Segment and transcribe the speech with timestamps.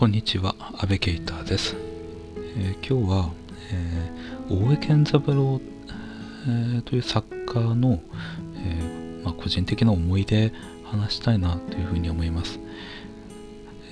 [0.00, 1.76] こんにちは、安倍啓太です。
[2.56, 3.30] えー今日は、
[3.70, 5.60] えー大江健三郎、
[6.46, 8.00] えーという作家の、
[8.64, 10.54] えまあ、個人的な思い出
[10.84, 12.60] 話したいなというふうに思います。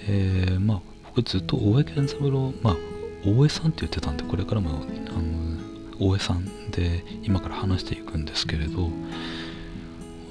[0.09, 2.77] えまあ、僕ずっと大江健三郎、まあ、
[3.27, 8.89] 大江さんって言ってたんで、これからもあの大江さんで今から話していくんですけれど、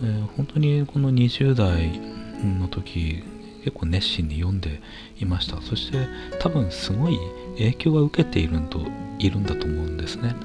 [0.03, 1.99] え本当にこの20代
[2.43, 3.21] の時
[3.67, 4.81] 結構熱心に読んで
[5.19, 5.61] いました。
[5.61, 6.07] そして
[6.39, 7.19] 多分すごい
[7.57, 8.79] 影響が受けているんと
[9.19, 10.35] いるんだと思うんですね。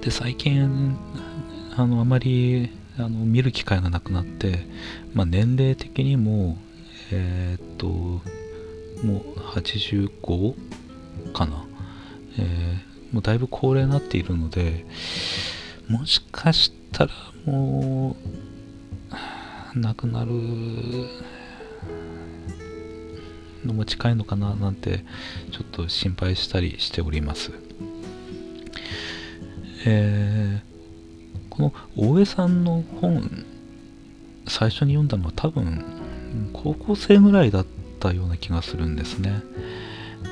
[0.00, 0.96] で最近
[1.76, 4.64] あのあまりあの見る機会がなくなって、
[5.12, 6.56] まあ、年齢的にも
[7.10, 10.54] えーっともう85
[11.32, 11.64] かな、
[12.38, 14.86] えーもうだいぶ高齢になっているので
[15.86, 17.12] もしかしたら
[17.44, 18.16] も
[19.74, 20.30] う亡くなる
[23.64, 25.04] のも近いのかななんて
[25.50, 27.52] ちょっと心配したりしております。
[29.86, 30.72] えー
[31.52, 33.44] この大江さんの本
[34.48, 35.84] 最初に読んだのは多分
[36.54, 37.66] 高校生ぐらいだっ
[38.00, 39.42] たような気がするんですね。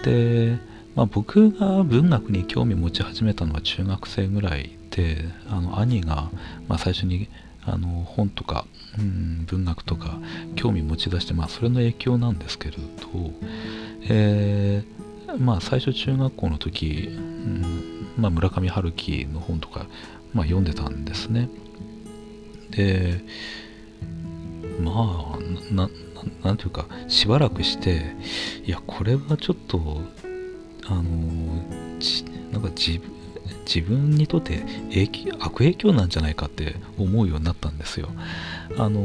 [0.02, 0.58] で、
[0.94, 6.30] まあ、僕が文学に興味持ち始めたのは中学生ぐらいであの兄が、
[6.68, 7.28] まあ、最初に
[7.66, 8.66] あの本とか、
[8.98, 10.18] うん、文学とか
[10.56, 12.82] 興味持ち出して、まあ、それの影響なんですけれど、
[14.08, 19.86] えーまあ、最初中学校の時、うんまあ、村上春樹の本とか、
[20.32, 21.48] まあ、読んでたんですね。
[22.70, 23.22] で
[24.80, 25.88] まあな
[26.42, 28.14] なんていうかしばらくして
[28.64, 30.02] いやこれはちょっと
[30.86, 31.02] あの
[32.52, 33.19] なんか自分
[33.72, 38.08] 自分にとって影響悪影響なんじゃないかって思うようになったんですよ。
[38.76, 39.00] あの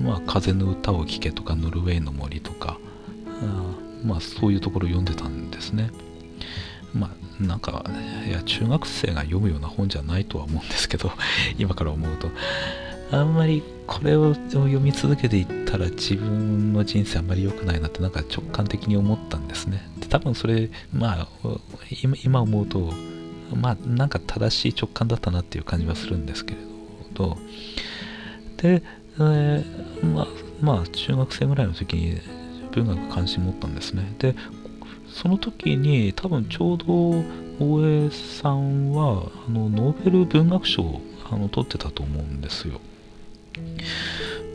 [0.00, 2.78] まあ「風の歌を聴け」とか「ノルウェーの森」とか
[3.26, 5.90] あまあそういうところ読んでたんですね。
[6.94, 7.08] ま
[7.40, 7.84] あなんか
[8.28, 11.10] いや中学生が読むような本じゃないとは思うんですけど
[11.58, 12.30] 今から思うと
[13.10, 19.91] あんまりこれを読み続けていったら自分の人生あんまり良くないなってなんか直感的に思ったんですね。
[20.12, 21.28] 多分それまあ
[22.22, 22.92] 今思うと
[23.56, 26.60] まあなんか正しい直感だったなっていう感じはするんですけれ
[27.14, 27.38] ど
[28.58, 28.82] で、
[29.16, 30.26] えーまあ
[30.60, 32.20] まあ中学生ぐらいの時に
[32.72, 34.14] 文学関心持ったんですね。
[34.18, 34.34] で
[35.08, 36.84] その時に多分ちょうど
[37.58, 41.00] 大江さんはあのノーベル文学賞を
[41.30, 42.82] あの取ってたと思うんですよ。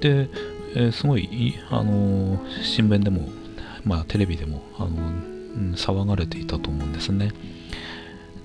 [0.01, 0.29] で、
[0.75, 3.29] えーすごいあの新聞でも、
[3.83, 7.31] まあ、テレビでもあの、うん騒がれていたと思うんですね。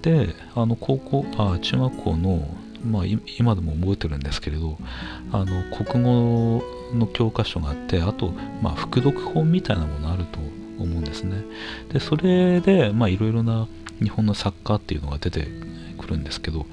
[0.03, 2.49] であの高校あ中学校の、
[2.85, 3.03] まあ、
[3.39, 4.77] 今でも覚えてるんですけれど
[5.31, 10.41] あの国語の教科書があってあと、まあ、副読本みたいなものあると
[10.83, 11.45] 思うんですね。
[11.93, 13.69] でそれでまあいろいろな
[14.03, 15.47] 日本の作家っていうのが出て
[15.99, 16.67] くるんですけど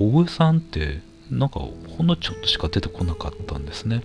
[0.00, 1.00] 大江さんって
[1.30, 4.02] なんかほんのちょっとしか出てこなかったんですね。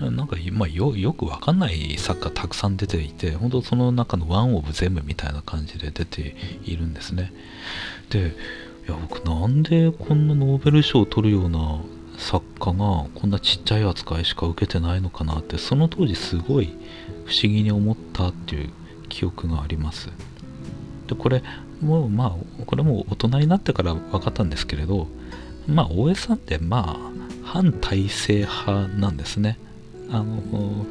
[0.00, 6.34] なんか、まあ、よくわかんない作家たくさん出ていて本当その中のワンオブ全部みたいな感じで出て
[6.64, 7.32] いるんですね。
[8.08, 8.34] で
[8.88, 11.80] いや僕なんでこんなノーベル賞を取るような
[12.16, 16.66] 作家がこんなちっちゃい扱いしか受けてないのかなってその当時すごい
[17.26, 18.70] 不思議に思ったっていう
[19.08, 20.08] 記憶があります。
[21.08, 21.42] でこれ
[21.82, 25.08] もうまあこれも大人になってから分かったんですけれど
[25.66, 27.10] まあ大江さんってまあ
[27.42, 29.58] 反体制派なんですね
[30.12, 30.84] あの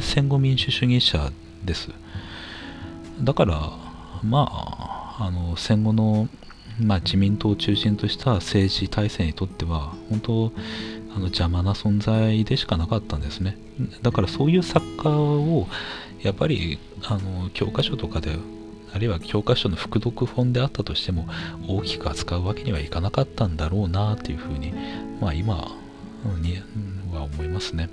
[0.00, 1.30] 戦後民主主義者
[1.64, 1.90] です
[3.20, 3.70] だから
[4.22, 6.28] まああの戦後の、
[6.78, 10.52] まあ、自民党を中心とした政治体制にとっては本当
[11.14, 13.56] あの邪魔な存在でしかなかったんですね
[14.02, 15.66] だからそういう作家を
[16.22, 18.36] やっぱりあの教科書とかで
[18.92, 21.26] あるいは教科書の副読本であったとしても
[21.66, 24.74] 大きく扱うわけにはいかなかったんだろうなっていうふうに
[25.20, 25.68] まあ今
[26.40, 26.58] に
[27.12, 27.88] は思いますね。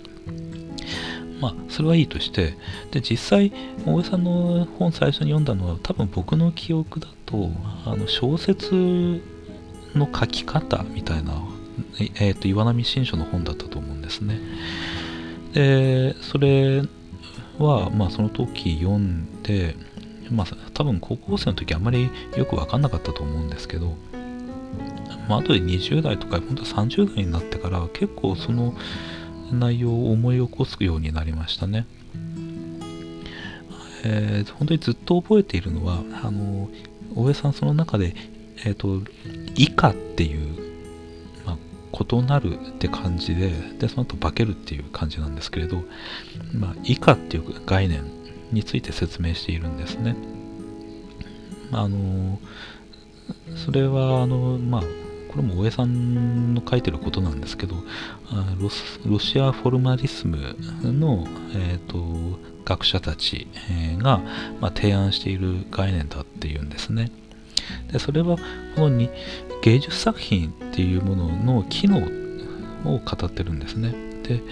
[1.44, 2.56] まあそれはいいとして
[2.92, 3.51] で実際
[3.86, 7.50] 大江さんの本最初に読んだのは多分僕の記憶だと
[7.86, 9.22] あの小説
[9.94, 11.34] の書き方みたいな、
[12.00, 14.40] ええーと岩波新書の本だったと思うんですね。
[15.54, 16.81] でそれ
[17.60, 19.75] はまあその時読んで
[20.31, 23.98] まあ多分高校生の時あんまりよく分かんなかったと思うんですけど
[25.28, 28.74] まあ後で20代とか本当は30代になってから結構その
[29.53, 31.85] 内容を思い起こすようになりましたね。
[34.05, 36.69] えー本当にずっと覚えているのはあの
[37.15, 38.15] 大江さんその中で、
[38.65, 39.01] えーと
[39.55, 40.50] 「以下」っていう、
[41.45, 41.57] まあ、
[42.11, 45.83] 異なるって感じででその後化けるっていう感じなんですけれど、
[46.53, 48.03] まあ、以下っていう概念
[48.51, 50.15] について説明しているんですね。
[51.71, 52.39] あの
[53.56, 54.83] それはあのまあ
[55.33, 57.75] これも大江さんの書いてることなんですけど
[58.59, 58.69] ロ
[59.07, 61.25] ロシアフォルマリスムの、
[61.56, 63.47] えーと、学者たち
[63.97, 64.21] が、
[64.62, 67.12] まあ、提案している概念だっていうんですね。
[67.91, 68.38] でそれは
[68.75, 69.09] このに
[69.63, 71.97] 芸術作品っていうものの機能
[72.85, 73.91] を語ってるんですね。
[74.21, 74.44] で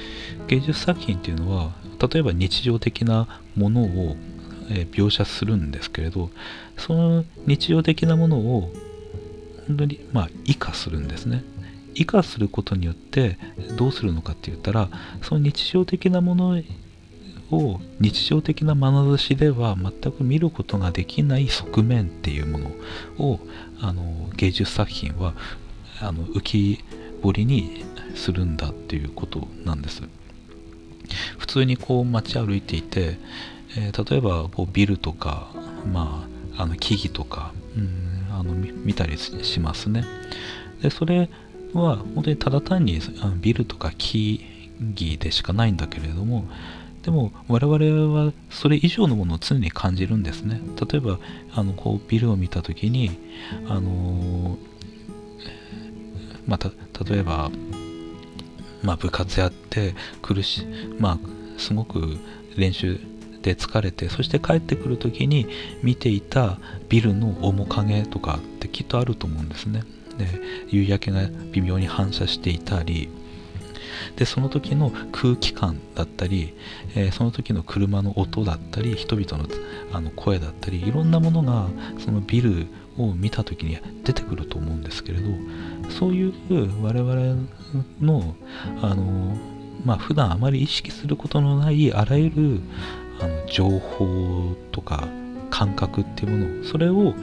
[0.47, 1.73] 芸術作品っていうのは
[2.11, 4.15] 例えば日常的なものを、
[4.69, 6.29] え描写するんですけれど
[6.77, 8.71] その日常的なものを
[9.71, 11.43] 本当にまあ異化するんですね。
[11.93, 13.37] 異化することによって
[13.77, 14.89] どうするのかって言ったら
[15.21, 16.61] その日常的なもの
[17.51, 22.71] を日常的な眼差しでは全く見ることができない側面っていうもの
[23.17, 23.39] を
[23.81, 25.33] あの芸術作品は
[25.99, 26.83] あの浮き
[27.21, 27.83] 彫りに
[28.15, 30.01] するんだっていうことなんです
[31.37, 33.17] 普通にこう街歩いていて、
[33.77, 35.49] えー、例えばこうビルとか、
[35.91, 36.25] ま
[36.57, 38.10] あ、あの木々とか、うん
[38.41, 40.03] あの見たりしますね。
[40.81, 41.29] でそれ
[41.73, 42.99] は本当にただ単に
[43.39, 46.45] ビルとか木々でしかないんだけれども
[47.03, 50.59] でも我々はそれ以上のものを常に感じるんですね。
[50.91, 51.19] 例えば
[51.53, 53.11] あのこうビルを見た時に
[53.67, 54.57] あの
[56.47, 57.51] まあ、例えば、
[58.81, 60.65] まあ、部活やって苦し
[60.99, 61.19] まあ
[61.57, 62.17] すごく
[62.57, 62.99] 練習
[63.41, 65.47] で疲れてそして帰ってくる時に
[65.81, 66.59] 見ていた
[66.89, 69.83] ビルの面影とかってきっとあると思うんですね。
[70.17, 70.27] で
[70.69, 73.09] 夕焼けが微妙に反射していたり
[74.15, 76.53] でその時の空気感だったり、
[76.95, 79.49] えー、その時の車の音だったり人々の
[79.93, 81.67] あの声だったりいろんなものが
[81.99, 82.67] そのビル
[82.97, 85.29] を見た時に出てくると思うんですけれど
[85.89, 87.47] そういう我々
[88.01, 88.35] の
[88.81, 89.37] あの
[89.83, 92.61] まあ普段あまり意識することのないあらゆる
[93.21, 95.07] あの情報とか
[95.49, 97.13] 感覚っていうものそれを、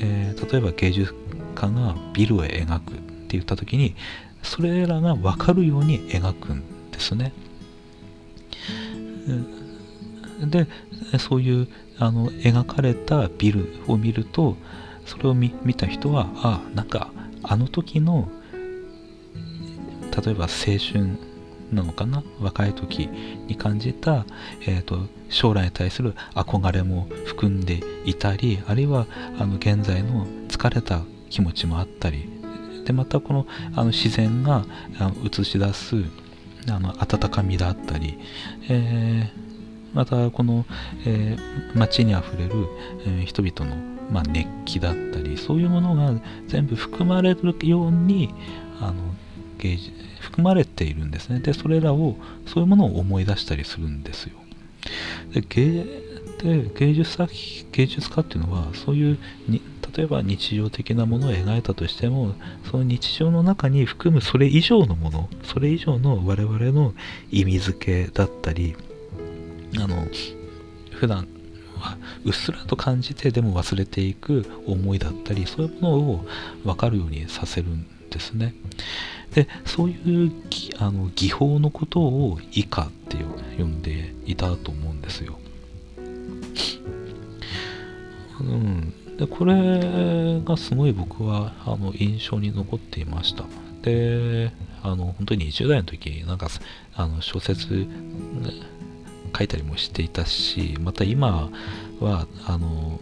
[0.00, 1.14] えー、例えば芸術
[1.54, 3.96] 家がビルを描くって言った時に
[4.42, 7.32] それらが分かるように描くんですね。
[10.46, 10.66] で
[11.18, 14.56] そういうあの描かれたビルを見ると
[15.06, 17.10] それを見た人はあなんか
[17.42, 18.28] あの時の
[20.24, 21.18] 例えば青春
[21.72, 22.22] なのかな？
[22.40, 23.08] 若い時
[23.46, 24.26] に感じた、
[24.62, 29.06] えーと、将来に対する憧れも含んでいたりあるいは
[29.38, 32.28] あの現在の疲れた気持ちもあったり
[32.84, 34.64] でまたこのあの自然が
[35.24, 35.96] 映し出す
[36.68, 38.18] あの温かみだったり、
[38.68, 40.64] えー、またこの、
[41.06, 42.52] えー、街にあふれる、
[43.06, 43.76] えー、人々の、
[44.10, 48.32] まあ、熱気だったりそういうものが全部含まれるように
[48.80, 48.94] あの
[49.58, 52.16] 芸術含まれているんですねでそれらを
[52.46, 54.32] そういうものを思い出したりするんですよ
[55.32, 55.84] で芸
[56.38, 57.32] で芸術作
[57.72, 59.18] 芸術家っていうのはそういう
[59.48, 59.62] に
[59.96, 62.34] 例えば日常的なものを描いたとしても
[62.70, 66.94] その日常の中に含むそれ以上のものそれ以上の我々の
[67.30, 68.74] 意味付けだったり
[69.78, 70.06] あの
[70.92, 71.28] 普段
[71.78, 76.24] はうっすらと感じてでも忘れていく思いだったりそういうものを
[76.64, 78.54] 分かるようにさせるんですね。
[79.34, 80.32] でそういう
[80.78, 83.16] あの技法のことを以下って
[83.58, 85.38] 呼んでいたと思うんですよ。
[88.40, 93.44] うん、でこれがすごい僕はあの印象に残っていました。
[93.82, 96.48] であの本当に20代の時なんか
[96.94, 97.86] あの小説
[99.36, 101.50] 書いたりもしていたしまた今
[102.00, 103.00] はあの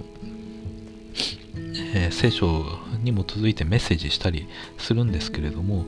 [1.95, 2.65] えー、聖書
[3.03, 5.87] に基づいてメッセージしたりするんですけれども、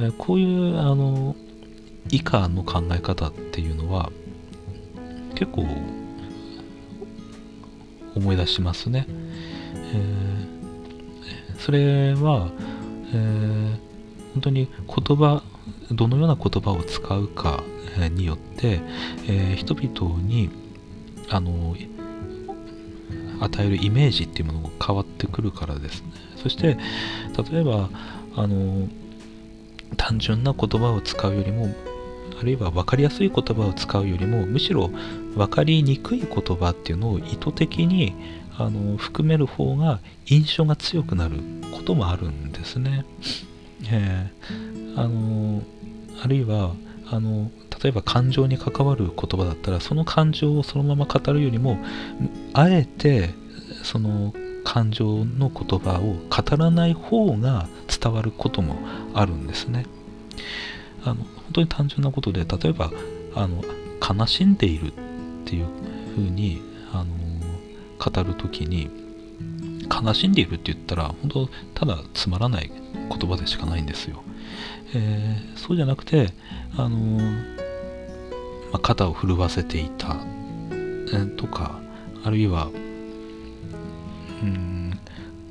[0.00, 1.36] え、こういうあの
[2.10, 4.10] 以下の考え方っていうのは
[5.34, 5.66] 結構
[8.14, 9.06] 思い出しますね。
[9.08, 12.50] えー、それは、
[13.12, 13.70] えー、
[14.34, 15.42] 本当に言葉
[15.90, 17.62] どのような言葉を使うか
[18.14, 18.80] によって、
[19.28, 20.50] えー、人々に
[21.28, 21.76] あの
[23.40, 26.08] 与えるイメージっていうものが変わってくるからですね
[26.46, 26.76] そして
[27.50, 27.90] 例えば
[28.36, 28.88] あの
[29.96, 31.74] 単純な言葉を使うよりも
[32.40, 34.90] あるいは分かりやすい言葉を使うよりもむしろ
[35.34, 38.14] 分かりにくい言葉っていうのを意図的に
[38.58, 41.38] あの含める方が印象が強くなる
[41.72, 43.04] こともあるんですね。
[43.90, 45.62] えー、あの
[46.22, 46.74] あるいは
[47.10, 47.50] あの
[47.82, 51.78] 例えば感情に関わる言葉だったらその感情をそのまま語るよりも
[52.52, 53.34] あえて
[53.82, 54.32] その
[54.76, 58.76] 感情の言葉を語らない方が伝わることも
[59.14, 59.86] あるんですね。
[61.02, 62.90] あの本当に単純なことで例えば
[63.34, 63.64] あの
[64.06, 64.94] 悲しんでいるっ
[65.46, 65.66] ていう
[66.14, 66.60] ふうに
[66.92, 67.14] あの
[67.98, 68.90] 語る時に
[69.90, 74.22] 悲しんでいるって言ったら本当ただつまらない言葉でしかないんですよ。
[74.94, 76.34] えー、そうじゃなくて
[76.76, 80.18] あの、まあ、肩を震わせていた、
[80.70, 81.80] えー、とか
[82.24, 82.68] あるいは
[84.42, 84.98] うん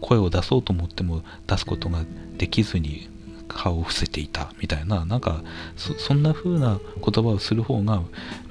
[0.02, 2.04] 声を出そうと思っても出すことが
[2.38, 3.10] できずに
[3.48, 5.44] 顔を伏せていたみたいななんか
[5.76, 8.02] そんな風な言葉をする方が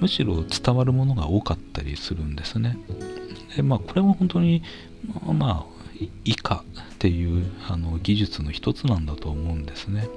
[0.01, 2.79] むしろ伝わるものが多かったりするんですね。
[3.57, 4.63] でまあこれも本当に
[5.27, 5.75] まあ
[6.25, 6.65] 以下
[6.95, 10.09] っていうあの技術の一つなんだと思うんですね。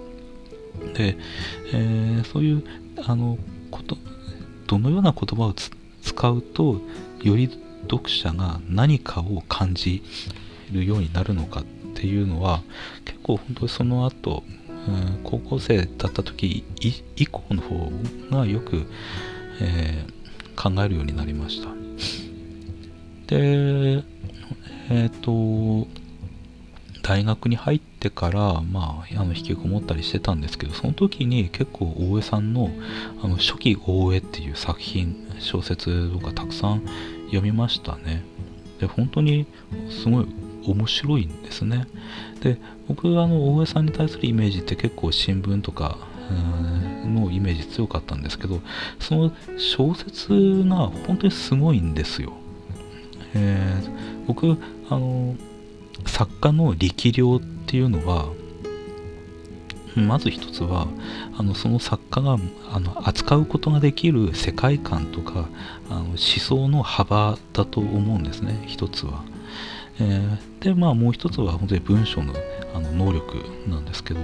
[0.94, 1.18] で、
[1.74, 2.64] えー、そういう
[3.06, 3.38] あの
[3.72, 3.98] こと
[4.68, 6.82] どのような言葉を使うと
[7.22, 7.50] より
[7.84, 10.04] 読者が何かを感じ
[10.72, 11.64] るようになるのかっ
[11.96, 12.62] ていうのは
[13.06, 14.44] 結構本当にその後、
[14.88, 16.64] うん、高校生だった時
[17.16, 17.92] 以降の方
[18.32, 18.86] がよく、
[19.62, 21.70] えー、考えるようになりました。
[23.28, 24.04] で
[24.90, 25.88] えっ、ー、と
[27.08, 32.70] 大学に入ってから、まあ、あの引きこもったりしてたんですけどその時に結構大江さんの
[33.24, 36.84] あの初期大江っていう作品小説とかたくさん
[37.28, 38.24] 読みましたね。
[38.80, 39.48] で本当に
[39.90, 40.28] すごい
[40.66, 41.88] 面白いんですね。
[42.42, 42.58] で
[42.88, 45.98] 僕あの大江さんに対するイメージって結構新聞とか
[47.06, 48.62] のイメージ強かったんですけど
[49.00, 50.76] その小説が
[51.08, 52.34] 本当にすごいんですよ、
[53.34, 54.58] えー、僕
[54.90, 55.36] あの
[56.06, 58.30] 作家の力量っていうのは
[60.00, 60.88] まず一つは
[61.38, 62.38] あのその作家が
[62.72, 65.48] あの扱うことができる世界観とか
[65.90, 69.24] あの思想の幅だと思うんですね一つは。
[70.00, 72.34] えー、でまあもう一つは本当に文章の
[72.76, 74.20] あの能力なんですけど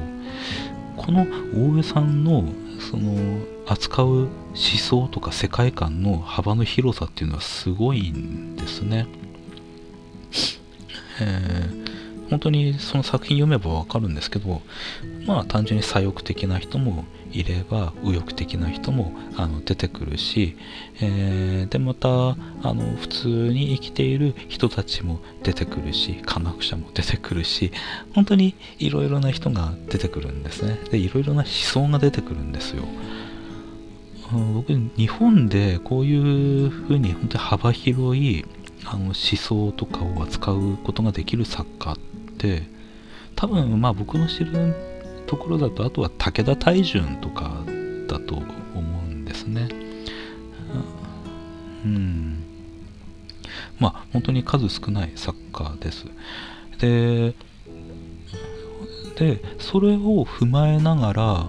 [0.98, 1.26] この
[1.56, 2.44] 大江さんの
[2.80, 9.08] その扱う思想とか世界観の幅の広さっていうのはすごいんですね。
[11.22, 11.83] えー、
[12.34, 14.64] 本当にその作品読めばわかるんですけど
[15.28, 20.58] まあ単純に左翼的な人もいれば右翼的な人もあの出てくるし、
[21.00, 22.34] えー、でまたあ
[22.74, 27.72] の普通に生きている人たちも出てくるし科学者も出てくるし
[28.16, 30.80] 本当にいろいろな人が出てくるんですね。
[30.90, 32.84] でいろいろな思想が出てくるんですよ。
[34.56, 38.44] 僕日本でこういうふうに本当に幅広い
[38.86, 42.13] あの思想とかを扱うことができる作家って
[43.36, 44.76] 多分まあ僕の知る
[45.28, 47.64] ところだとあとは武田大順とか
[48.08, 48.46] だと思
[48.76, 48.82] う
[49.12, 49.68] んですね。
[51.86, 52.44] うん。
[53.80, 56.06] まあ本当に数少ない作家です。
[56.80, 57.34] で
[59.16, 61.48] でそれを踏まえながら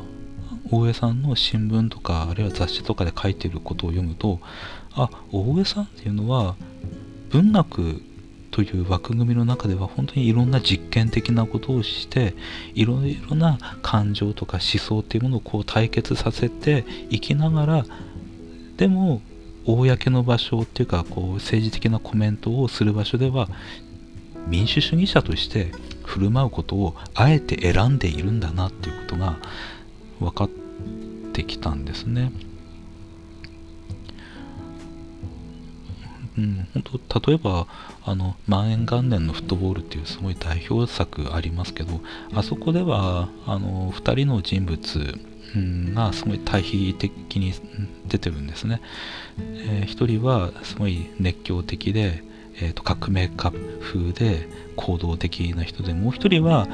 [0.71, 4.41] 大江さんの新聞とかあるいは雑誌とかで書いてることを読むと
[4.93, 6.57] あ大江さんっていうのは
[7.31, 8.03] 文学
[8.55, 12.37] という枠組みの中では本当にいろんな実験的なことをして
[12.73, 17.87] いろいろな感情とか思想っていうものをこう対決させていきながら
[18.77, 19.23] でも
[19.67, 23.49] 公の場所っていうかこう政治的なコメントをする場所では
[24.47, 25.73] 民主主義者として
[26.05, 29.37] 振る舞うことをあえて選んでいるんだなっていうことが
[30.21, 30.49] 分かっ
[31.33, 32.31] てきたんですね。
[36.37, 37.67] うん、本当例えば
[38.05, 42.01] あの万円元年のフットボールっていうすごい代表作ありますけど
[42.35, 45.19] あそこではあの2人の人物
[45.95, 47.53] がすごい対比的に
[48.09, 48.81] 出てるんですね、
[49.39, 52.25] えー、1人はすごい熱狂的で、
[52.57, 56.67] えー、と革命家風で行動的な人でもう1人は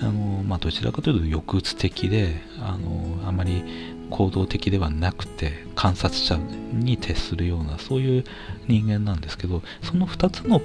[0.00, 3.64] あの、まあ、どちらかというと抑うつ的であのあまり
[4.10, 6.38] 行動的ではなくて観察者
[6.72, 8.24] に徹するようなそういう
[8.66, 10.60] 人間なんですけどその2つの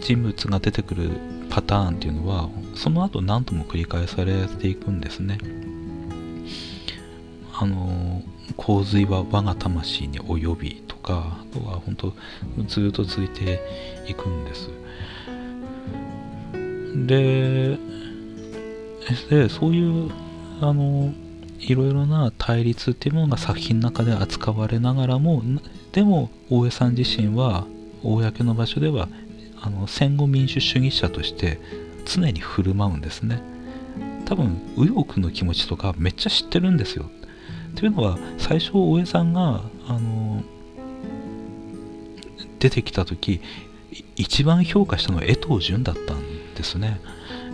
[0.00, 1.10] 人物が出てくる
[1.50, 5.38] パターンっていうのはその後何度も繰り返されていくんですね。
[7.52, 8.22] あの
[8.56, 12.14] 洪水は我が魂に及びとかあとは本当
[12.66, 13.60] ずっと続いて
[14.06, 14.70] いくんです。
[17.06, 17.78] で
[19.28, 20.10] でそういう
[20.60, 21.12] あの
[21.60, 25.42] いろいろな対立っていうものが作品の中で扱われながらも
[25.92, 27.66] でも大江さん自身は
[28.02, 29.08] 公の場所では
[29.60, 31.60] あの戦後民主主義者として
[32.06, 33.42] 常に振る舞うんですね。
[34.24, 37.10] 多分右翼の気持ちとかめっちゃ知ってるんですよ。
[37.76, 40.42] というのは最初大江さんがあの
[42.58, 43.40] 出てきた時
[44.16, 47.00] 一番評価したのは江藤淳だったんですね。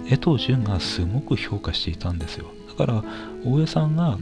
[0.09, 2.47] 江藤淳がすごく評価していたんですよ。
[2.77, 3.05] から
[3.45, 4.19] 大江さんが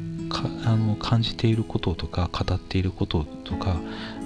[0.64, 3.76] あの感じていることとか語っていることとか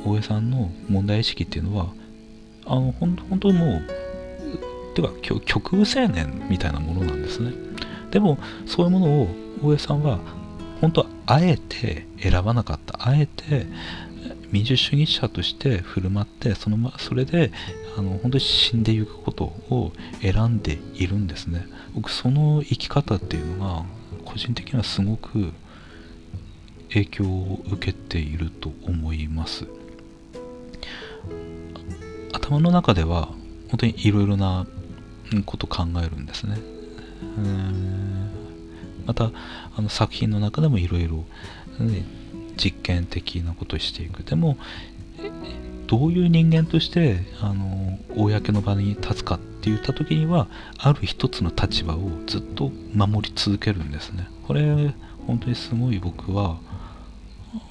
[0.05, 1.89] 大江さんの問題意識っていうのは
[2.67, 3.83] あの本当にもう
[4.95, 5.11] てか
[5.45, 7.53] 極右青年みたいなものなんですね。
[8.11, 9.29] でもそういうものを
[9.63, 10.19] 大江さんは
[10.81, 12.99] 本当はあえて選ばなかった。
[13.01, 13.67] あえて
[14.51, 17.53] 民主主義者として振る舞ってその、ま、それで
[17.97, 19.93] あの本当に死んでいくことを
[20.23, 21.67] 選んでいるんですね。
[21.95, 23.85] 僕その生き方っていうのが
[24.29, 25.53] 個人的にはすごく
[26.91, 29.67] 影響を受けていると思います。
[32.35, 33.29] 頭の中では
[33.71, 34.67] 本当にいろいろな
[35.47, 36.59] こと考えるんですね。
[39.07, 39.31] また
[39.75, 41.25] あの作品の中でもいろいろ
[42.59, 44.25] 実験的なことをしていく。
[44.25, 44.59] でも
[45.87, 50.49] どういう人間としてあの公の場に立つかっって言った時には
[50.79, 54.29] ある一つの立場をずっと守り続けるんですね。
[54.47, 54.95] これ
[55.27, 56.59] 本当にすごい僕は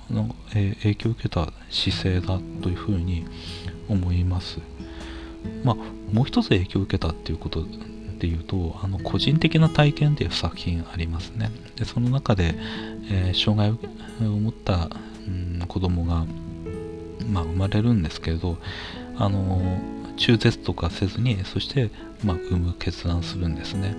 [0.09, 3.25] なんか、えー、影響を受けた姿勢だというふうに
[3.89, 4.59] 思います。
[5.63, 5.75] まあ
[6.13, 7.65] もう一つ影響を受けたっていうこと
[8.19, 11.51] でいうとあの個人的な体験っていう作品ありますね。
[11.75, 12.55] でその中で、
[13.09, 13.71] えー、障害
[14.27, 14.89] を持った、
[15.27, 16.25] うん、子供が
[17.27, 18.57] まあ、生まれるんですけれど
[19.19, 19.79] あの
[20.15, 21.89] 中絶とかせずにそして、
[22.23, 23.95] まあ、産む決断するんですね。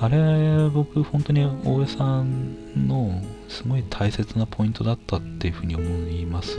[0.00, 6.58] あれ僕本当に大江さんのすごい大切なポイントだったっていうふうに思います。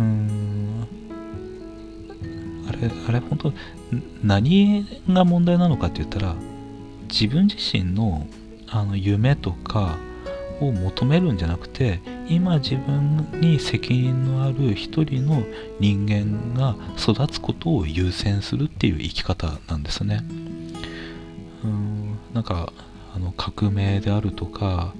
[0.00, 0.86] うん。
[2.68, 3.52] あれあれ本当
[4.24, 6.34] 何が問題なのかって言ったら
[7.08, 8.26] 自分自身の
[8.68, 9.98] あの夢とか
[10.60, 15.42] を求めるんじゃなくて今自分に責任のある一人の
[15.80, 20.24] 人間が育つことを優先するっていう生き方なんですね。
[21.64, 22.72] うんなんか
[23.16, 24.94] あの革命であるとか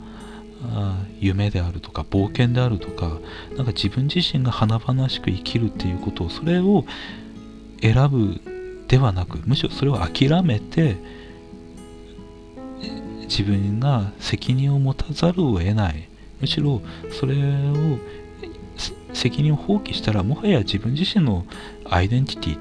[0.64, 3.20] あ夢であるとか冒険であるとか
[3.56, 6.84] なんか自分自身が華々しく生きるっていうことをそれを
[7.80, 8.40] 選ぶ
[8.88, 10.96] ではなくむしろそれを諦めて
[13.22, 16.09] 自分が責任を持たざるを得ない。
[16.40, 16.80] むしろ
[17.18, 17.98] それを
[19.12, 21.44] 責任を放棄したらもはや自分自身の
[21.84, 22.58] アイデンティティ、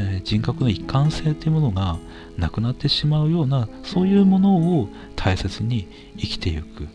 [0.00, 1.98] え人格の一貫性というものが
[2.36, 6.88] なくなってしまうようなそういうものを大切に生きていく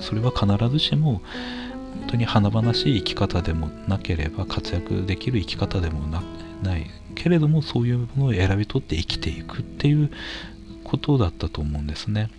[0.00, 1.22] それは必ずしも
[2.00, 10.10] 本当に華々しい生き方でもなければ活躍できる生き方でもないけれどもそういうものを選び取って生きていくっていう
[10.84, 12.30] ことだったと思うんですね。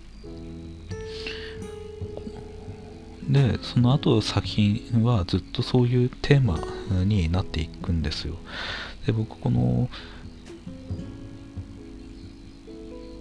[3.32, 6.60] でその後作品はずっとそういうテーマ
[7.04, 8.36] になっていくんですよ。
[9.06, 9.88] で僕この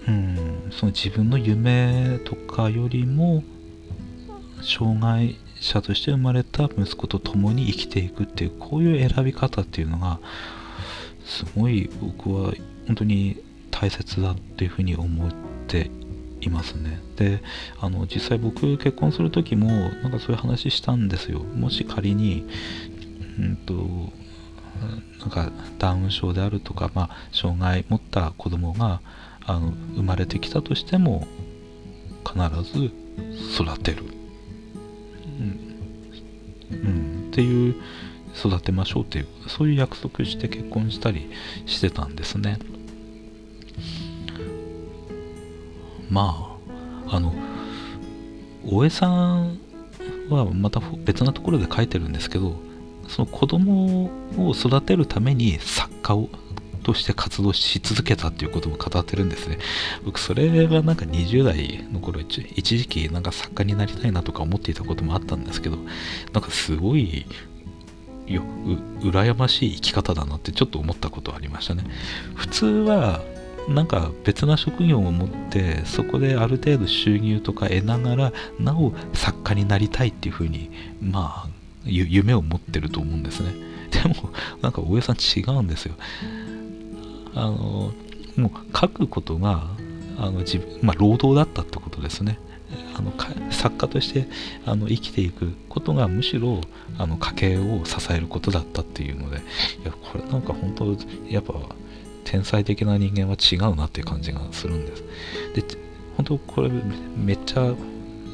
[0.08, 3.44] うんその自分の夢とかよりも
[4.62, 10.20] 障害者として生まれた息子と共に生きていくっていうこういう選び方っていうのが
[11.24, 12.54] すごい僕は
[12.88, 15.32] 本当に大切だっていうふうに思っ
[15.68, 15.90] て
[16.42, 17.02] いますね。
[17.16, 17.42] で
[17.80, 21.40] あの実際僕結婚する時もなんかそういう話したんですよ。
[21.40, 22.46] もし仮に
[23.40, 23.74] うんと
[25.20, 29.02] なんかダウン症であるとか、まあ、障害持った子供が
[29.46, 31.28] あの生まれてきたとしても
[32.26, 32.40] 必
[32.72, 32.92] ず
[33.62, 34.04] 育てる、
[36.72, 37.76] うん、うん、っていう
[38.36, 41.30] 育てましょうっていうそういう約束して結婚したり
[41.66, 42.58] してたんですね。
[46.12, 46.58] ま
[47.08, 47.34] ああの
[48.70, 49.58] 大江さん
[50.30, 52.56] はまた別なところで書いてるんですけど
[53.08, 54.06] その子供
[54.38, 56.30] を育てるために作家を
[56.84, 59.60] として活動し続けたっていうことも語ってるんですね。
[60.04, 65.78] 僕それはなんか20代の頃一時期なんか作家になりたいなとか思っていたこともあったんですけど
[66.34, 67.28] なんかすごい
[68.26, 68.42] よ
[69.02, 71.84] 羨ましい生き方だなってちょっと思ったことありましたね。
[72.34, 73.22] 普通は
[73.68, 80.72] なんか別な職業を持ってそこである程度収入とか得ながらなお作家になりたいっていうふうに
[81.02, 81.50] まあ
[81.86, 83.54] 夢を持ってると思うんですね。
[83.92, 84.30] でも
[84.62, 85.96] なんか大江さん違うんですよ。
[87.36, 87.94] あの
[88.38, 89.68] もう書くことが
[90.18, 92.40] あの自分、まあ、労働だったってことですね。
[92.96, 93.12] あの
[93.52, 94.28] 作家として
[94.66, 96.62] あの生きていくことがむしろ
[96.98, 99.40] あの家計を支えることだったっていうのでい
[99.86, 100.98] やこれなんか本当
[101.30, 101.54] やっぱ
[102.32, 105.04] 天才的な人間は違うなっていう感じがするんです。
[105.54, 105.78] で
[106.16, 106.70] 本当これ
[107.18, 107.74] めっちゃ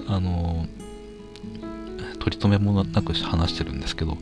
[0.08, 0.68] あの
[2.20, 4.20] 取り留めもなく話してるんですけど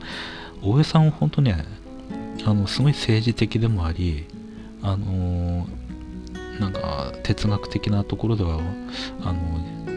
[0.62, 1.66] 大江さんは本当ね
[2.46, 4.26] あのすごい政治的でもあり
[4.82, 5.68] あの
[6.62, 8.62] なんか哲学的なところでは
[9.24, 9.95] あの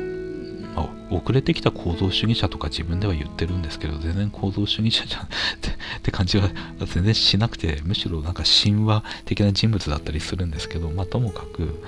[0.74, 5.26] まあ、遅れてきた構造主義者とか自分では言ってるんですけど全然構造主義者じゃ っ
[5.61, 6.48] てって感じは
[6.87, 11.83] 全然しなくてむしろなんか神話的な人物だったりするんですけどまあともかく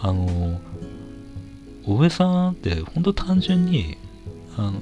[0.00, 0.60] あの
[1.86, 3.96] 大江さんって本当単純に
[4.56, 4.80] あの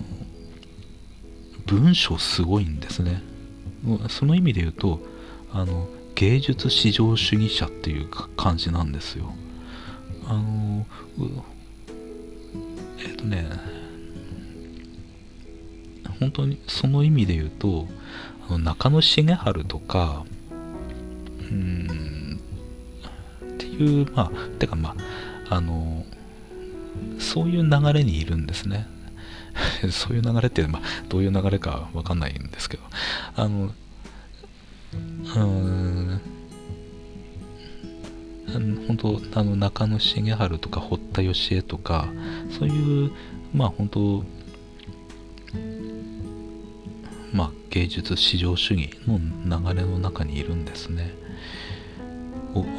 [1.67, 3.23] 文章すごいんですね。
[4.09, 5.01] その意味で言うと
[5.53, 9.33] あの芸術至上主義者っていう感じなんですよ。
[10.27, 10.87] あの
[13.05, 13.47] えっ、とね
[16.21, 17.89] 本当にその意味で言うと
[18.49, 20.25] あの中野茂春とか
[21.41, 22.41] うん
[23.43, 24.95] っていうまあてかま
[25.49, 26.05] ああの
[27.19, 28.87] そういう流れにいるんですね。
[29.91, 32.83] そういう流れって、まあ、どういう流れかわかんないんですけど。
[33.37, 33.73] あの
[35.37, 36.21] うん
[38.59, 42.09] 本当あの中野茂春とか堀田芳恵とか
[42.51, 43.13] そういう
[43.55, 44.25] まあ本当
[47.33, 51.23] まあ芸術至上主義の流れの中にいるんですね。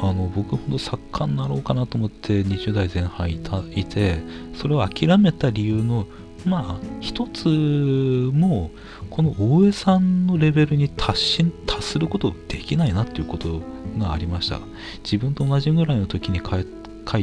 [0.02, 4.20] あの僕ほど作家になろうかなと思って20代前半いたいて
[4.56, 6.06] それを諦めた理由の
[6.46, 8.72] まあ一つも
[9.10, 13.62] この大江さんのレベルに達し達することできないなっていうこと
[13.98, 14.60] がありました。
[15.04, 16.66] 自分と同じぐらいの時に書い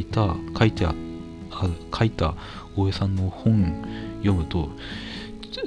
[0.05, 0.95] た書いてあ
[1.97, 2.35] 書いた
[2.75, 3.85] 大江さんの本
[4.19, 4.69] 読むと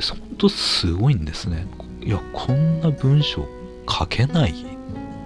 [0.01, 1.67] 本当すごいんですね。
[2.03, 3.47] いやこんな文章
[3.89, 4.55] 書けないっ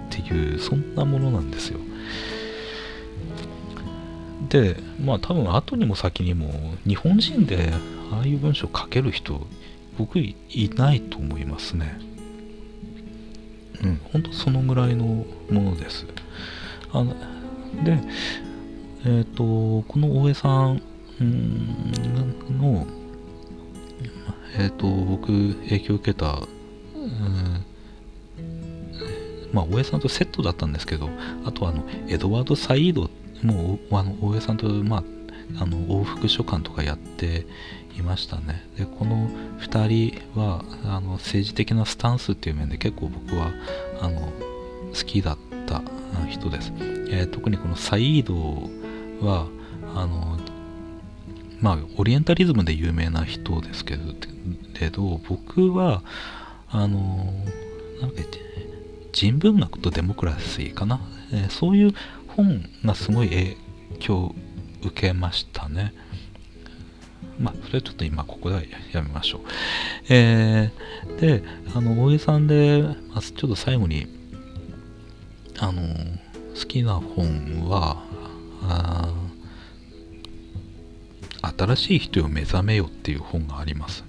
[0.09, 1.79] ていうそんなものなんですよ。
[4.47, 6.51] でまあ多分後にも先にも
[6.87, 7.71] 日本人で
[8.11, 9.45] ああいう文章書ける人
[9.97, 10.35] 僕い
[10.75, 11.99] ないと思いますね。
[13.83, 14.01] うん。
[14.11, 16.05] 本当そのぐらいのものです。
[16.91, 17.13] あの
[17.83, 17.99] で
[19.05, 20.81] えっ、ー、とこの大江さん
[22.59, 22.87] の
[24.57, 26.39] えっ、ー、と僕影響を受けた、
[26.95, 27.65] うん
[29.53, 31.09] まあ、大江さんとセットだったんですけど、
[31.45, 33.09] あとあの、エドワード・サイード
[33.43, 35.03] もうあの大江さんと、まあ、
[35.61, 37.45] あの往復書簡とかやって
[37.97, 38.67] いましたね。
[38.77, 39.87] でこの2
[40.31, 43.51] 人はあの政治的なスタンスっていう面で結構僕は
[44.01, 44.31] あの
[44.93, 45.81] 好きだった
[46.29, 46.73] 人です、
[47.09, 49.47] えー、特にこのサイードは
[49.95, 50.39] あの
[51.61, 53.97] まあオリエンタリズムで有名な人ですけ
[54.79, 56.01] れど僕は
[56.69, 57.33] あの
[58.01, 58.21] なんか
[59.11, 61.01] 人文学とデモクラシーかな、
[61.33, 61.93] えー、そういう
[62.35, 63.57] 本がすごい影
[63.99, 64.35] 響を
[64.83, 65.93] 受けましたね。
[67.39, 68.61] まあ、それはちょっと今ここでは
[68.91, 69.41] やめましょう。
[70.09, 74.07] えー、で、あの、大江さんで、ま、ちょっと最後に、
[75.57, 75.81] あの、
[76.59, 78.03] 好きな本は、
[81.41, 84.03] 新しい人を目覚めよっていう本があります。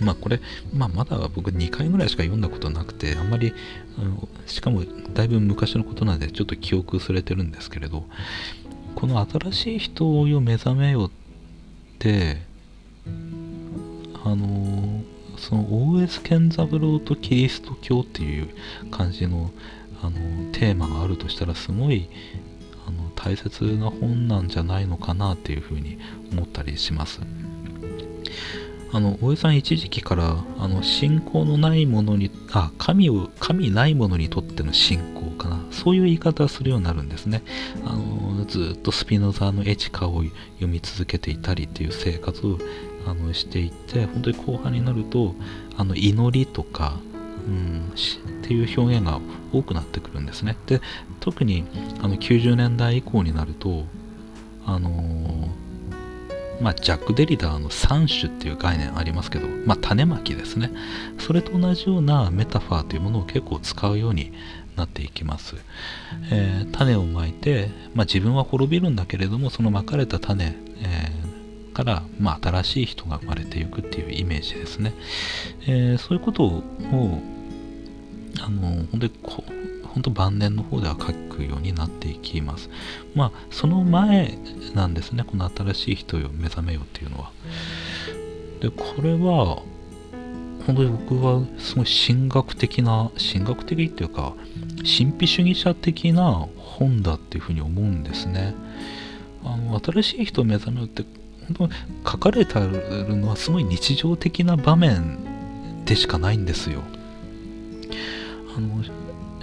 [0.00, 0.40] まあこれ、
[0.72, 3.52] まあ、まだ僕2回ぐらいしか読んだことなくて、あんまり、
[3.98, 4.82] あのしかも
[5.14, 8.04] だいぶ昔のことなんでちょっと記憶薄れてるんですけれど、
[8.94, 11.10] この新しい人を目覚めよっ
[11.98, 12.38] て、
[14.24, 15.02] あの
[15.36, 18.48] その OS 健三郎とキリスト教っていう
[18.90, 19.50] 感じの
[20.02, 22.08] あのテーマがあるとしたらすごい
[22.86, 25.98] あの大切な本なんじゃないのかなっていうふうに
[26.32, 27.20] 思ったりします。
[28.92, 35.64] あの大江さん一時期からあの信仰のないものにあ神を神ないものにとっての信仰かな。
[35.70, 37.42] そういう言い方をするようになるんですね。
[37.84, 42.58] あのずっとスピノザのエチカを読み続けていたりっていう生活を
[43.06, 45.34] あのしていて本当に後半になると
[45.76, 46.98] あの祈りとか、
[47.46, 49.20] うん、っていう表現が
[49.52, 50.56] 多くなってくるんですね。
[50.66, 50.80] で
[51.20, 51.64] 特に
[52.02, 53.84] あの90年代以降になると
[54.64, 55.65] あのー
[56.60, 60.70] まあ、ジャック・デリダーの3種っていう概念ありますけど、まあ、種まきですね。
[61.18, 64.32] それと同じようなメタファーというものを結構使うように
[64.76, 65.56] なっていきます。
[66.30, 74.94] えー、種をまいて、まあ、自分は滅びるんだけれども、そのまかれた種、えー、から、ま、新しい人が生まれていくっていうイメージですね。
[75.66, 76.62] えー、そういうことを、
[78.40, 79.44] あの、本当にこ
[79.96, 82.68] 本当晩年の方では書くようになっていきます。
[83.14, 84.36] まあ、その前
[84.74, 87.32] なんですね、この新しい人を目覚めようっていうのは。
[88.60, 89.62] で、これは、
[90.66, 94.34] 本当に僕はすごい神学的な、神学的っていうか、
[94.80, 98.54] 神秘主義者的な本だっていうふうに思うんですね。
[99.44, 101.04] あの新しい人を目覚めよって
[101.56, 101.70] 本
[102.04, 106.82] 当書かれてるのはすごい日常的な場面でしかないんですよ。
[108.56, 108.82] あの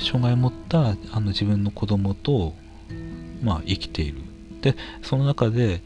[0.03, 2.53] 障害を持ったあの自分の子供と、
[3.41, 4.21] まあ、生きている。
[4.61, 5.81] でその中で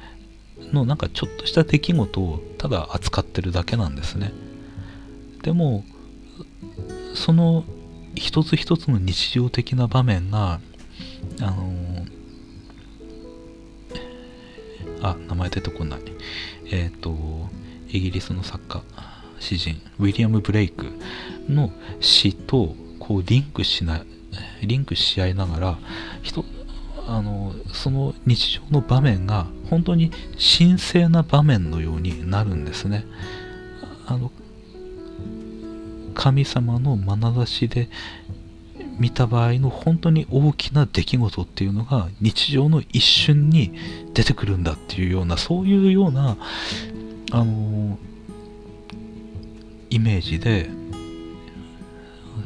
[0.71, 4.31] のなんかちょっとした出来事をただ扱ってるだけなんですね。
[5.43, 5.83] でも
[7.13, 7.63] その
[8.15, 10.59] 一つ一つの日常的な場面が
[11.41, 12.05] あの
[15.01, 15.99] あ名前出てこない
[16.71, 17.15] えっ、ー、と
[17.89, 18.83] イギリスの作家
[19.39, 20.87] 詩人ウィリアム・ブレイク
[21.47, 24.03] の詩とこうリンクしない
[24.63, 25.77] リンクし合いながら
[26.21, 26.43] 人
[27.07, 33.05] あのその日常の場面が本当に神聖な場面のようになるんですね。
[34.05, 34.31] あの
[36.13, 37.89] 神様の眼差しで
[38.97, 43.73] 見た場合の本当に大きな出来事っていうのが日常の一瞬に
[44.13, 46.35] 出てくるんだっていうようなそういうような
[47.31, 47.99] あの
[49.89, 50.69] イメージで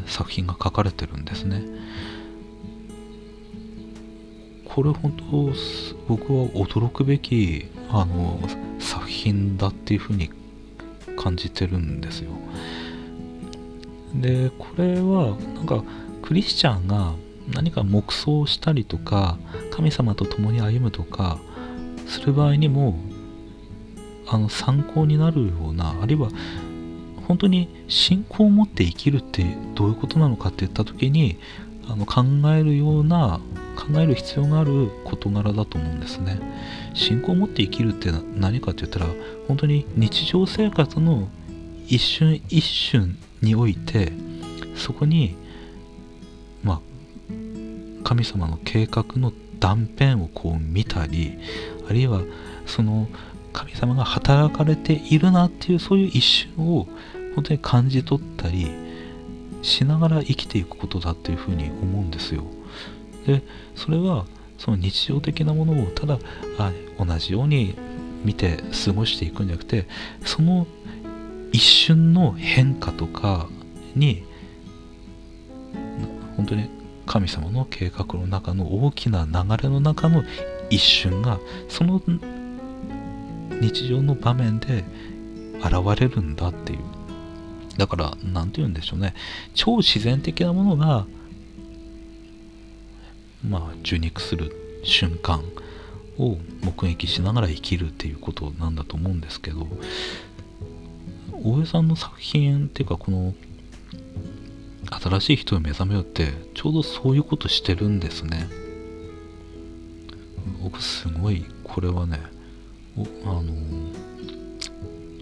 [0.06, 1.64] 作品が書かれてるんですね。
[4.66, 5.54] これ本当
[6.08, 8.40] 僕は驚くべきあの
[8.80, 10.30] 作品だっていうふうに
[11.18, 12.32] 感じてるんですよ。
[14.16, 15.84] でこれはなんか
[16.22, 17.14] クリスチャンが
[17.54, 19.38] 何か黙想したりとか
[19.72, 21.38] 神様と共に歩むとか
[22.08, 22.98] する場合にも
[24.28, 26.30] あの参考になるようなあるいは
[27.28, 31.38] 本当に信仰を持って生きるってどういうことなのかって言った時に
[31.90, 33.40] あの考えるような
[33.76, 36.40] 考える必要がある事柄だと思うんですね。
[36.94, 39.08] 信仰を持って生きるって何かって言ったら
[39.48, 41.30] 本当に日常生活の
[41.88, 44.12] 一瞬一瞬において
[44.76, 45.36] そこに
[46.64, 46.80] まあ
[48.04, 51.38] 神様の計画の断片をこう見たり
[51.88, 52.22] あるいは
[52.66, 53.08] その
[53.54, 56.88] 神様が働かれているなっていうそういう一瞬を
[57.36, 58.72] 本当に感じ取ったり
[59.62, 62.44] しながら生きていくことだっていうふうに思うんですよ。
[63.26, 63.44] で
[63.76, 64.26] それは
[64.58, 66.20] その日常的なものをただ
[66.58, 66.72] あ
[67.04, 67.76] 同じように
[68.24, 69.88] 見て過ごしていくんじゃなくて
[70.24, 70.68] その
[71.52, 73.48] 一瞬の変化とか
[73.96, 74.24] に
[76.38, 76.70] 本当に
[77.06, 80.24] 神様の計画の中の大きな流れの中の
[80.70, 82.02] 一瞬がその
[83.62, 84.84] 日常の場面で
[85.60, 86.80] 現れるんだっていう。
[87.78, 89.14] だから何て言うんでしょうね。
[89.54, 91.06] 超自然的なものが
[93.48, 95.44] まあ受肉する瞬間
[96.18, 99.68] を目撃しながら生きるっていうことなんだと思うんですけど
[101.44, 103.34] 大江さんの作品っていうかこの
[104.90, 108.48] 新しい人を目覚めようってちょうどそういうことしてるんですね。
[110.62, 112.20] 僕すごいこれはね
[112.98, 113.44] あの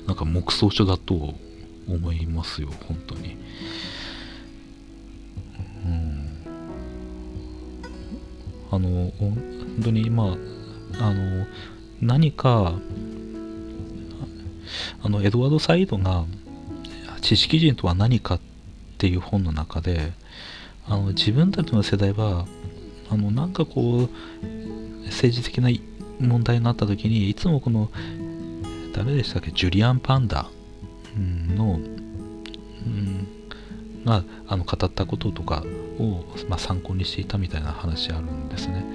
[0.07, 1.35] なんか木葬書だと
[1.87, 3.37] 思いますよ本当に。
[5.85, 6.29] うん。
[8.71, 9.37] あの本
[9.83, 10.35] 当にま
[10.99, 11.45] ああの
[12.01, 12.73] 何か
[15.01, 16.25] あのエドワード・サイドが
[17.21, 18.39] 知識人とは何かっ
[18.97, 20.11] ていう本の中で
[20.87, 22.45] あの自分たちの世代は
[23.09, 24.09] あのなんかこう
[25.05, 25.69] 政治的な
[26.19, 27.89] 問題があった時にいつもこの
[28.93, 29.51] 誰でしたっけ？
[29.51, 30.49] ジュリアン・パンダ
[31.55, 31.79] の、
[32.85, 33.27] うん、
[34.05, 35.63] があの語ったこととか
[35.99, 38.85] を、まあ、参考にしていたみたいな話あるんですね。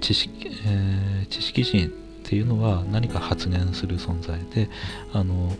[0.00, 1.90] 知識,、えー、知識人っ
[2.24, 4.70] ていうのは何か発言する存在で
[5.12, 5.52] あの、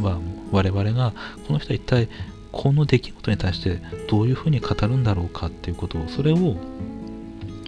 [0.00, 0.18] ま、
[0.50, 1.12] 我々が
[1.46, 2.08] この人は一体
[2.52, 6.56] この出来事に対してどういうふうに語るんだろうかっていうことをそれを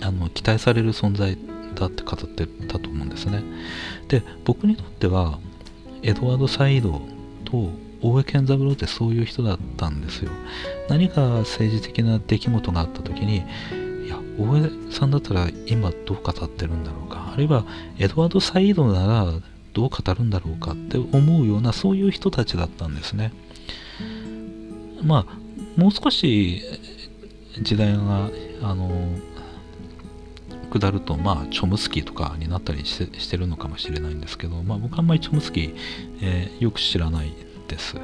[0.00, 1.36] あの期待される存在
[1.74, 3.42] だって語ってたと思うんですね。
[4.08, 5.38] で僕にとっては
[6.02, 7.02] エドワード・サイド
[7.44, 7.70] と
[8.02, 10.30] 大江健三郎ってそういう人だったんですよ。
[10.88, 17.32] 何か政治的な出来事があった時にいや大江さんだったら今どう語ってるんだろうか。
[17.34, 17.64] あるいは
[17.98, 19.32] エドワード・サイドなら
[19.72, 23.32] どう語るんだろうかって思うようなそういう人たちだったんですね。
[25.02, 26.62] まあもう少し
[27.60, 28.30] 時代が
[28.62, 28.90] あの
[30.72, 35.76] 下るとまあチョムスキーとかになったりしてしてるのかもしれないんですけど、まあ、僕あんまりチョムスキー、
[36.22, 37.32] えー、よく知らない
[37.68, 37.96] です、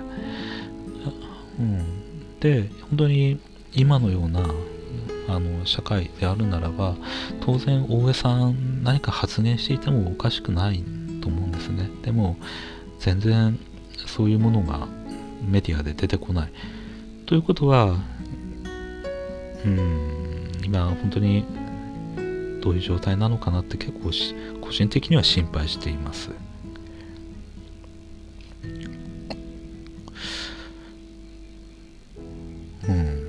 [1.59, 3.41] うん、で本当に
[3.75, 4.41] 今のような
[5.29, 6.97] あの社会であるならば
[7.41, 10.83] 当然大江さん何か発言していてもおかしくない
[11.21, 11.91] と思うんですね。
[12.03, 12.37] でも
[12.99, 13.59] 全然
[14.07, 14.89] そういうものが
[15.47, 16.53] メディアで出てこない。
[17.27, 17.99] ということは、
[19.67, 21.45] うん、今本当に
[22.69, 26.29] どういう状態なのかなって結構し個人的には心配しています。
[32.87, 33.25] うん。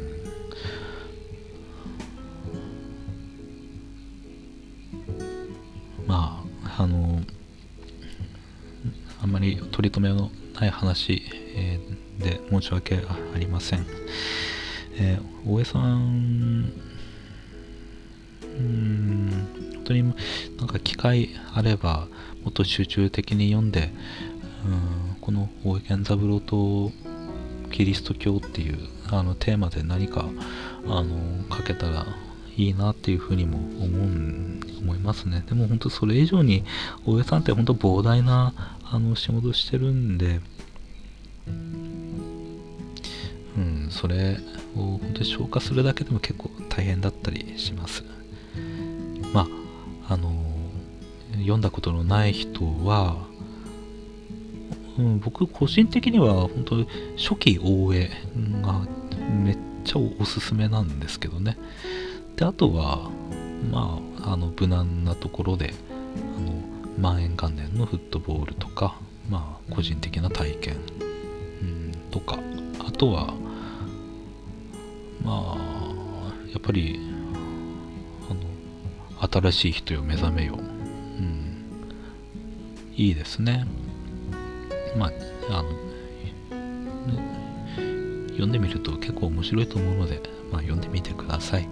[6.05, 7.21] まああの
[9.21, 11.23] あんまり取り留めのない話、
[11.55, 13.85] えー、で申し訳ありません、
[14.95, 16.88] えー、大江さん
[19.89, 20.03] 当に
[20.57, 22.07] なんか機会あれば
[22.43, 23.91] もっと集中的に読んで
[24.65, 26.91] うんこの大江健三郎と
[27.71, 28.77] キリスト教っていう
[29.11, 30.25] あのテーマで何か
[30.87, 32.05] あの書けたら
[32.57, 35.43] いいなっていうふうにも思う思いますね。
[35.47, 36.63] でも本当それ以上に
[37.05, 40.41] 大江さんって本当膨大なあの仕事してるんで
[41.47, 41.51] う
[43.59, 44.37] んそれ
[44.75, 48.03] を本当に消化するだけでも結構大変だったりします。
[49.33, 49.58] まあ
[50.09, 50.33] あの
[51.33, 53.15] 読んだことのない人は、
[54.97, 56.75] うん、僕個人的には本当
[57.15, 58.09] 初期大江
[58.61, 58.81] が
[59.43, 61.57] めっちゃおすすめなんですけどね。
[62.35, 63.09] であとは
[63.71, 65.73] まああの無難なところで
[66.37, 66.53] あの
[66.97, 68.97] 万円元年のフットボールとか
[69.29, 70.77] まあ個人的な体験、
[71.61, 72.39] うん、とか。
[72.85, 73.33] あとは
[75.23, 76.99] まあやっぱり
[79.21, 80.61] 新しい人よ目覚めよ、う。
[80.61, 81.65] ん、
[82.95, 83.65] いいですね。
[84.97, 85.69] まああの
[88.39, 91.67] 読んでみると結構面白いと思うので、まあ、読んでみてください、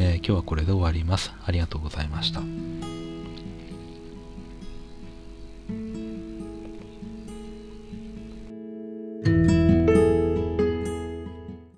[0.00, 1.32] えー、今日はこれで終わります。
[1.44, 2.42] ありがとうございました。